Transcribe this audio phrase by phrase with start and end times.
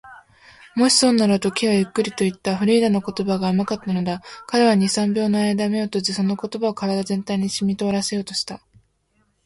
[0.75, 2.57] 「もしそうなら」と、Ｋ はゆっくりといった。
[2.57, 4.23] フリーダの言葉が甘かったのだ。
[4.47, 8.61] 彼は二、三秒のあいだ眼を閉じ、その言葉を身体全体にしみとおらせようとした。